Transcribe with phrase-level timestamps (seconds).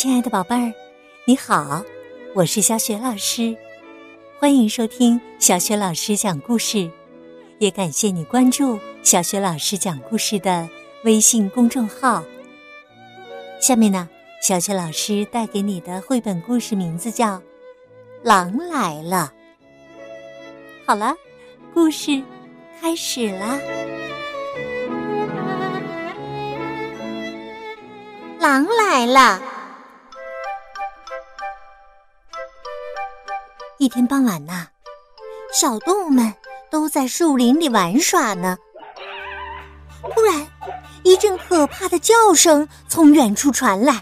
[0.00, 0.72] 亲爱的宝贝儿，
[1.26, 1.84] 你好，
[2.34, 3.54] 我是小雪老师，
[4.38, 6.90] 欢迎收听小雪老师讲故事，
[7.58, 10.66] 也感谢你关注小雪老师讲故事的
[11.04, 12.24] 微信公众号。
[13.60, 14.08] 下面呢，
[14.40, 17.36] 小雪老师带给你的绘本故事名字叫
[18.22, 19.30] 《狼来了》。
[20.86, 21.14] 好了，
[21.74, 22.22] 故事
[22.80, 23.60] 开始啦！
[28.38, 29.49] 狼来了。
[33.80, 34.66] 一天傍晚呐，
[35.54, 36.34] 小动物们
[36.70, 38.58] 都在树林里玩耍呢。
[40.14, 40.46] 突然，
[41.02, 43.94] 一阵可怕的叫声从远处传来。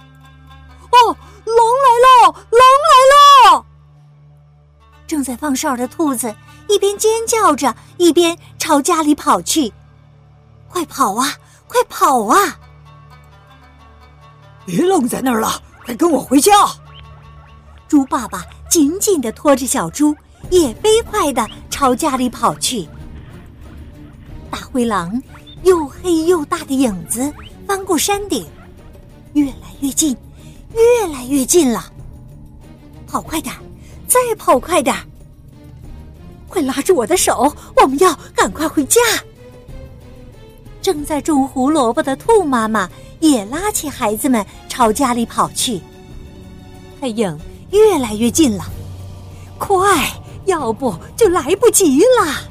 [0.90, 1.14] “哦，
[1.44, 2.32] 狼来了！
[2.32, 3.66] 狼来了！”
[5.06, 6.34] 正在放哨的兔子
[6.66, 9.70] 一边尖叫着，一边朝家里跑去。
[10.66, 11.28] “快跑啊！
[11.68, 12.58] 快跑啊！
[14.64, 16.52] 别愣在那儿了，快跟我回家！”
[17.86, 18.42] 猪爸爸。
[18.68, 20.14] 紧紧的拖着小猪，
[20.50, 22.88] 也飞快的朝家里跑去。
[24.50, 25.22] 大灰狼
[25.62, 27.32] 又黑又大的影子
[27.66, 28.46] 翻过山顶，
[29.34, 30.16] 越来越近，
[30.74, 31.92] 越来越近了。
[33.06, 33.54] 跑快点，
[34.08, 34.96] 再跑快点！
[36.48, 39.00] 快拉住我的手，我们要赶快回家。
[40.82, 42.90] 正在种胡萝卜的兔妈妈
[43.20, 45.80] 也拉起孩子们朝家里跑去。
[47.00, 47.38] 黑影。
[47.70, 48.64] 越来越近了，
[49.58, 50.08] 快，
[50.44, 52.50] 要不就来不及了。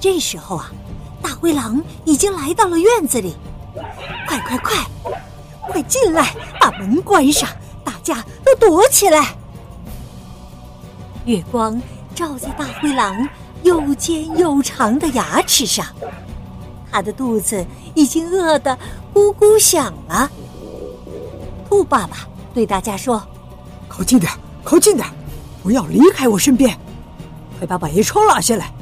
[0.00, 0.70] 这时候啊，
[1.22, 3.34] 大灰狼已经来到了院子里，
[4.26, 4.84] 快快快，
[5.68, 7.48] 快进来，把门关上，
[7.84, 9.36] 大家都躲起来。
[11.24, 11.80] 月光
[12.14, 13.26] 照在大灰狼
[13.62, 15.86] 又尖又长的牙齿上，
[16.90, 17.64] 它的肚子
[17.94, 18.76] 已经饿得
[19.14, 20.30] 咕咕响了。
[21.68, 23.22] 兔爸爸对大家说。
[23.88, 24.30] 靠近点，
[24.62, 25.06] 靠近点，
[25.62, 26.78] 不要离开我身边！
[27.58, 28.72] 快把百叶窗拉下来，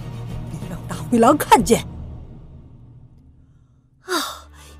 [0.51, 1.87] 别让大灰狼看见！
[4.03, 4.13] 啊！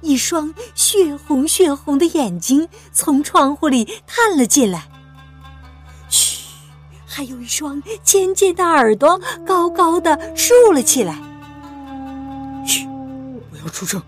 [0.01, 4.89] 一双血红血红的眼睛从窗户里探了进来。
[6.09, 6.41] 嘘！
[7.07, 11.15] 还有一双尖尖的耳朵高高的竖了起来。
[12.67, 12.87] 嘘！
[13.51, 14.03] 不要出声，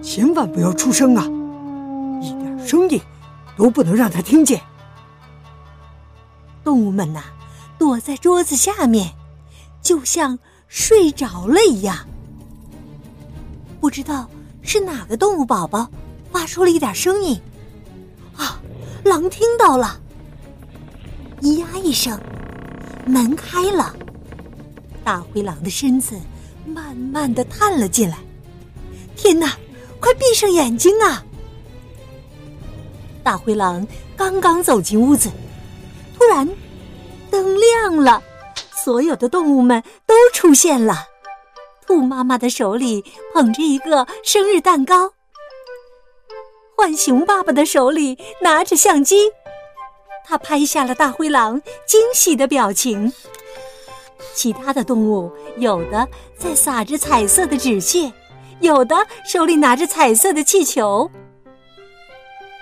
[0.00, 1.24] 千万不要出声啊！
[2.22, 3.00] 一点声音
[3.56, 4.60] 都不能让他听见。
[6.64, 7.22] 动物们呐，
[7.78, 9.14] 躲在桌子下面，
[9.82, 11.98] 就像睡着了一样。
[13.80, 14.28] 不知道
[14.62, 15.88] 是哪个动物宝宝
[16.32, 17.38] 发出了一点声音，
[18.34, 18.58] 啊，
[19.04, 20.00] 狼听到了！
[21.42, 22.18] 咿呀一声，
[23.06, 23.94] 门开了，
[25.04, 26.18] 大灰狼的身子
[26.66, 28.16] 慢慢的探了进来。
[29.14, 29.52] 天哪，
[30.00, 31.22] 快闭上眼睛啊！
[33.22, 33.86] 大灰狼
[34.16, 35.30] 刚刚走进屋子。
[36.24, 36.48] 突然，
[37.30, 38.22] 灯亮了，
[38.72, 41.06] 所有的动物们都出现了。
[41.86, 43.04] 兔妈妈的手里
[43.34, 45.12] 捧着一个生日蛋糕，
[46.76, 49.30] 浣熊爸爸的手里拿着相机，
[50.24, 53.12] 他拍下了大灰狼惊喜的表情。
[54.34, 56.08] 其他的动物有的
[56.38, 58.10] 在撒着彩色的纸屑，
[58.60, 58.96] 有的
[59.26, 61.10] 手里拿着彩色的气球。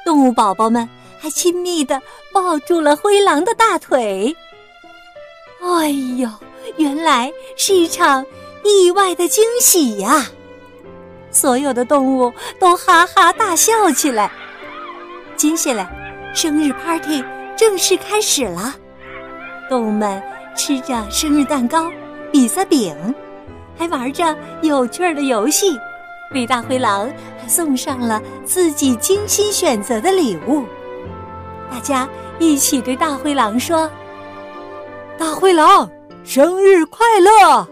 [0.04, 0.88] 动物宝宝们。
[1.22, 2.02] 还亲密的
[2.32, 4.34] 抱住了灰狼的大腿。
[5.62, 5.88] 哎
[6.18, 6.28] 呦，
[6.76, 8.26] 原来是一场
[8.64, 10.26] 意外的惊喜呀！
[11.30, 14.32] 所有的动物都哈哈大笑起来。
[15.36, 15.88] 接下来，
[16.34, 17.24] 生日 party
[17.56, 18.74] 正式开始了。
[19.70, 20.20] 动物们
[20.56, 21.88] 吃着生日蛋糕，
[22.32, 22.96] 比萨饼，
[23.78, 25.78] 还玩着有趣的游戏，
[26.34, 27.08] 为大灰狼
[27.40, 30.64] 还送上了自己精心选择的礼物。
[31.72, 32.06] 大家
[32.38, 33.90] 一起对大灰狼说
[35.18, 35.90] ：“大灰狼，
[36.22, 37.66] 生日快乐！”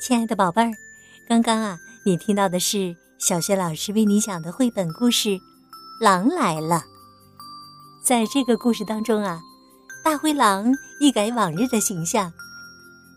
[0.00, 0.70] 亲爱的宝贝儿，
[1.28, 5.30] 刚刚啊，你听到的是小学老师为你讲的绘本故事
[6.00, 6.76] 《狼来了》。
[8.04, 9.40] 在这个故事当中啊，
[10.04, 12.32] 大灰狼一改往日的形象。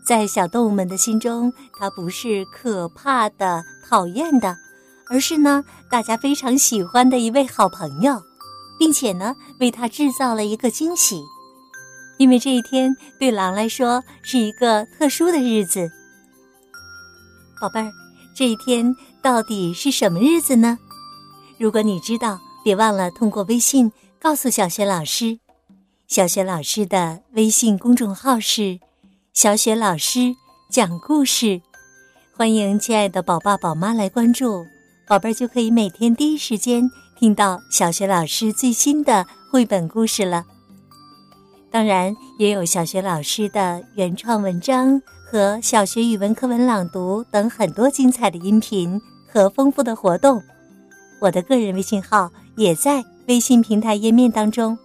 [0.06, 4.54] 在小动物们的心中，它不是可怕的、讨厌的，
[5.08, 8.22] 而是呢，大家非常喜欢的一位好朋友，
[8.78, 11.22] 并且呢，为它制造了一个惊喜。
[12.18, 15.90] 因为这一天对狼来说是一个特殊的日子。
[17.60, 17.90] 宝贝儿，
[18.36, 20.78] 这一天到底是什么日子呢？
[21.58, 23.90] 如果你知道，别忘了通过微信
[24.20, 25.38] 告诉小雪老师。
[26.06, 28.78] 小雪老师的微信公众号是
[29.34, 30.36] “小雪老师
[30.70, 31.60] 讲故事”，
[32.38, 34.64] 欢迎亲爱的宝爸宝妈来关注，
[35.08, 36.88] 宝贝儿就可以每天第一时间
[37.18, 40.44] 听到小雪老师最新的绘本故事了。
[41.68, 50.40] 当然，也有小学老师的原创文章和小学语文课文朗读等很多精彩的音频和丰富的活动。
[51.20, 54.78] 我的个人微信号也在微信平台页面当中。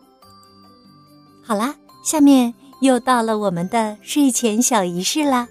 [1.43, 5.47] 好啦，下面又到了我们的睡前小仪式啦。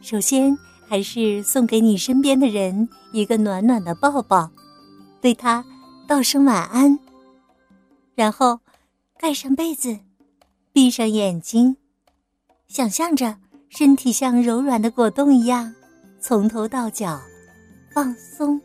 [0.00, 0.56] 首先，
[0.86, 4.50] 还是送给你身边的人一个暖暖的抱抱，
[5.20, 5.64] 对他
[6.06, 6.98] 道声晚安，
[8.14, 8.58] 然后。
[9.16, 9.96] 盖上被子，
[10.70, 11.74] 闭上眼睛，
[12.68, 13.34] 想象着
[13.70, 15.72] 身体像柔软的果冻一样，
[16.20, 17.18] 从头到脚
[17.94, 18.60] 放松，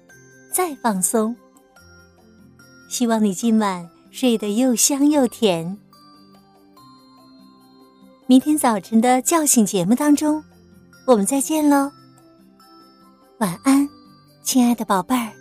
[0.51, 1.33] 再放松。
[2.89, 5.77] 希望你今晚睡得又香又甜。
[8.29, 10.43] 明天早晨的叫醒节目当中，
[11.07, 11.91] 我们再见喽。
[13.39, 13.89] 晚安，
[14.43, 15.38] 亲爱的宝贝儿。